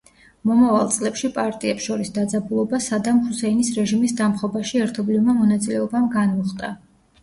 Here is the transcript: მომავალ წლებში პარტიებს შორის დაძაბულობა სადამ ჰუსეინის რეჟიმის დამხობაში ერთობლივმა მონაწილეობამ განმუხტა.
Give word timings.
მომავალ 0.51 0.87
წლებში 0.95 1.29
პარტიებს 1.35 1.85
შორის 1.91 2.11
დაძაბულობა 2.17 2.81
სადამ 2.87 3.21
ჰუსეინის 3.29 3.73
რეჟიმის 3.79 4.19
დამხობაში 4.25 4.85
ერთობლივმა 4.89 5.41
მონაწილეობამ 5.41 6.15
განმუხტა. 6.21 6.77